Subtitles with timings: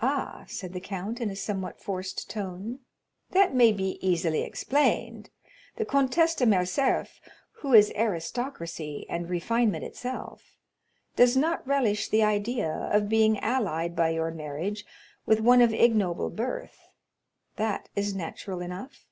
[0.00, 2.80] 30107m "Ah," said the count, in a somewhat forced tone,
[3.30, 5.30] "that may be easily explained;
[5.76, 7.20] the Comtesse de Morcerf,
[7.52, 10.56] who is aristocracy and refinement itself,
[11.14, 14.84] does not relish the idea of being allied by your marriage
[15.26, 16.80] with one of ignoble birth;
[17.54, 19.06] that is natural enough."